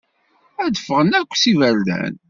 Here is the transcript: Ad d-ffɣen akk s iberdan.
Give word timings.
Ad 0.63 0.71
d-ffɣen 0.73 1.11
akk 1.19 1.31
s 1.35 1.43
iberdan. 1.51 2.13